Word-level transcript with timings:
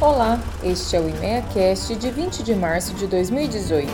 Olá, 0.00 0.38
este 0.62 0.94
é 0.94 1.00
o 1.00 1.08
IMEACast 1.08 1.96
de 1.96 2.08
20 2.08 2.44
de 2.44 2.54
março 2.54 2.94
de 2.94 3.04
2018. 3.08 3.90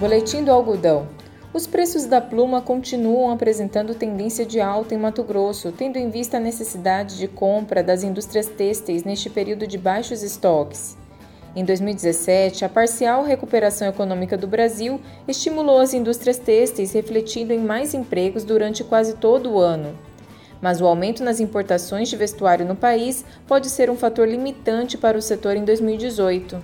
Boletim 0.00 0.42
do 0.42 0.50
algodão. 0.50 1.06
Os 1.54 1.64
preços 1.64 2.04
da 2.04 2.20
pluma 2.20 2.60
continuam 2.60 3.30
apresentando 3.30 3.94
tendência 3.94 4.44
de 4.44 4.60
alta 4.60 4.96
em 4.96 4.98
Mato 4.98 5.22
Grosso, 5.22 5.70
tendo 5.70 5.96
em 5.96 6.10
vista 6.10 6.38
a 6.38 6.40
necessidade 6.40 7.18
de 7.18 7.28
compra 7.28 7.84
das 7.84 8.02
indústrias 8.02 8.46
têxteis 8.46 9.04
neste 9.04 9.30
período 9.30 9.64
de 9.64 9.78
baixos 9.78 10.24
estoques. 10.24 10.96
Em 11.54 11.64
2017, 11.64 12.64
a 12.64 12.68
parcial 12.68 13.22
recuperação 13.22 13.86
econômica 13.86 14.36
do 14.36 14.48
Brasil 14.48 15.00
estimulou 15.28 15.78
as 15.78 15.94
indústrias 15.94 16.36
têxteis, 16.36 16.92
refletindo 16.92 17.52
em 17.52 17.60
mais 17.60 17.94
empregos 17.94 18.42
durante 18.42 18.82
quase 18.82 19.14
todo 19.14 19.52
o 19.52 19.60
ano. 19.60 19.96
Mas 20.60 20.80
o 20.80 20.86
aumento 20.86 21.22
nas 21.22 21.40
importações 21.40 22.08
de 22.08 22.16
vestuário 22.16 22.66
no 22.66 22.74
país 22.74 23.24
pode 23.46 23.68
ser 23.68 23.90
um 23.90 23.96
fator 23.96 24.26
limitante 24.26 24.96
para 24.96 25.18
o 25.18 25.22
setor 25.22 25.56
em 25.56 25.64
2018. 25.64 26.60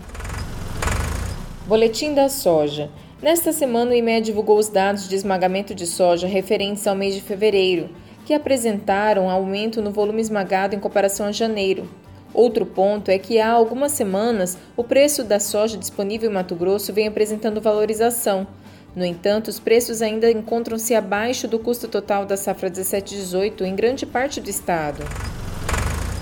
Boletim 1.66 2.14
da 2.14 2.28
Soja. 2.28 2.90
Nesta 3.22 3.52
semana, 3.52 3.92
o 3.92 3.94
IME 3.94 4.20
divulgou 4.20 4.58
os 4.58 4.68
dados 4.68 5.08
de 5.08 5.14
esmagamento 5.14 5.74
de 5.76 5.86
soja 5.86 6.26
referentes 6.26 6.86
ao 6.88 6.96
mês 6.96 7.14
de 7.14 7.20
fevereiro, 7.20 7.88
que 8.26 8.34
apresentaram 8.34 9.30
aumento 9.30 9.80
no 9.80 9.92
volume 9.92 10.20
esmagado 10.20 10.74
em 10.74 10.80
comparação 10.80 11.26
a 11.26 11.32
janeiro. 11.32 11.88
Outro 12.34 12.66
ponto 12.66 13.10
é 13.10 13.18
que 13.18 13.38
há 13.38 13.50
algumas 13.50 13.92
semanas 13.92 14.58
o 14.76 14.82
preço 14.82 15.22
da 15.22 15.38
soja 15.38 15.76
disponível 15.76 16.30
em 16.30 16.34
Mato 16.34 16.56
Grosso 16.56 16.92
vem 16.92 17.06
apresentando 17.06 17.60
valorização. 17.60 18.46
No 18.94 19.04
entanto, 19.04 19.48
os 19.48 19.58
preços 19.58 20.02
ainda 20.02 20.30
encontram-se 20.30 20.94
abaixo 20.94 21.48
do 21.48 21.58
custo 21.58 21.88
total 21.88 22.26
da 22.26 22.36
safra 22.36 22.70
17-18 22.70 23.62
em 23.62 23.74
grande 23.74 24.04
parte 24.04 24.40
do 24.40 24.50
estado. 24.50 25.02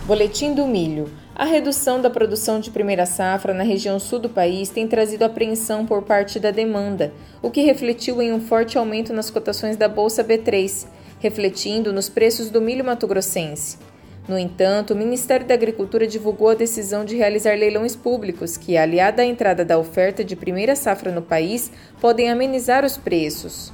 Boletim 0.06 0.54
do 0.54 0.66
milho. 0.66 1.10
A 1.34 1.44
redução 1.44 2.00
da 2.00 2.10
produção 2.10 2.60
de 2.60 2.70
primeira 2.70 3.06
safra 3.06 3.52
na 3.52 3.64
região 3.64 3.98
sul 3.98 4.18
do 4.18 4.28
país 4.28 4.68
tem 4.68 4.86
trazido 4.86 5.24
apreensão 5.24 5.84
por 5.84 6.02
parte 6.02 6.38
da 6.38 6.50
demanda, 6.50 7.12
o 7.42 7.50
que 7.50 7.62
refletiu 7.62 8.20
em 8.20 8.32
um 8.32 8.40
forte 8.40 8.78
aumento 8.78 9.12
nas 9.12 9.30
cotações 9.30 9.76
da 9.76 9.88
Bolsa 9.88 10.22
B3, 10.22 10.86
refletindo 11.18 11.92
nos 11.92 12.08
preços 12.08 12.50
do 12.50 12.60
milho 12.60 12.84
mato-grossense. 12.84 13.78
No 14.30 14.38
entanto, 14.38 14.94
o 14.94 14.96
Ministério 14.96 15.44
da 15.44 15.54
Agricultura 15.54 16.06
divulgou 16.06 16.50
a 16.50 16.54
decisão 16.54 17.04
de 17.04 17.16
realizar 17.16 17.58
leilões 17.58 17.96
públicos, 17.96 18.56
que, 18.56 18.76
aliada 18.76 19.22
à 19.22 19.24
entrada 19.24 19.64
da 19.64 19.76
oferta 19.76 20.22
de 20.22 20.36
primeira 20.36 20.76
safra 20.76 21.10
no 21.10 21.20
país, 21.20 21.68
podem 22.00 22.30
amenizar 22.30 22.84
os 22.84 22.96
preços. 22.96 23.72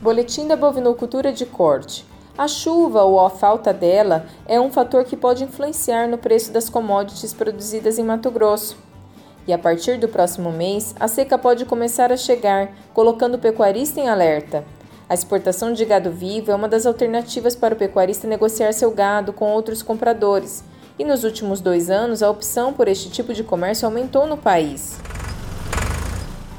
Boletim 0.00 0.46
da 0.46 0.54
bovinocultura 0.54 1.32
de 1.32 1.44
corte. 1.44 2.06
A 2.38 2.46
chuva 2.46 3.02
ou 3.02 3.18
a 3.18 3.30
falta 3.30 3.72
dela 3.72 4.24
é 4.46 4.60
um 4.60 4.70
fator 4.70 5.02
que 5.02 5.16
pode 5.16 5.42
influenciar 5.42 6.06
no 6.06 6.16
preço 6.16 6.52
das 6.52 6.70
commodities 6.70 7.34
produzidas 7.34 7.98
em 7.98 8.04
Mato 8.04 8.30
Grosso. 8.30 8.78
E 9.44 9.52
a 9.52 9.58
partir 9.58 9.98
do 9.98 10.06
próximo 10.06 10.52
mês, 10.52 10.94
a 11.00 11.08
seca 11.08 11.36
pode 11.36 11.64
começar 11.64 12.12
a 12.12 12.16
chegar, 12.16 12.70
colocando 12.94 13.34
o 13.34 13.40
pecuarista 13.40 13.98
em 13.98 14.08
alerta. 14.08 14.64
A 15.10 15.14
exportação 15.14 15.72
de 15.72 15.84
gado 15.84 16.12
vivo 16.12 16.52
é 16.52 16.54
uma 16.54 16.68
das 16.68 16.86
alternativas 16.86 17.56
para 17.56 17.74
o 17.74 17.76
pecuarista 17.76 18.28
negociar 18.28 18.72
seu 18.72 18.92
gado 18.92 19.32
com 19.32 19.50
outros 19.50 19.82
compradores, 19.82 20.62
e 20.96 21.04
nos 21.04 21.24
últimos 21.24 21.60
dois 21.60 21.90
anos 21.90 22.22
a 22.22 22.30
opção 22.30 22.72
por 22.72 22.86
este 22.86 23.10
tipo 23.10 23.34
de 23.34 23.42
comércio 23.42 23.86
aumentou 23.86 24.24
no 24.24 24.36
país. 24.36 25.00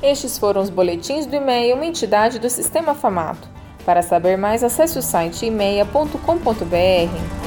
Estes 0.04 0.38
foram 0.38 0.62
os 0.62 0.70
boletins 0.70 1.26
do 1.26 1.34
e-mail, 1.34 1.78
uma 1.78 1.86
entidade 1.86 2.40
do 2.40 2.50
Sistema 2.50 2.94
Famato. 2.94 3.48
Para 3.86 4.02
saber 4.02 4.38
mais, 4.38 4.66
acesse 4.66 5.00
o 5.00 5.02
site 5.02 5.46
e-mail.com.br. 5.46 7.41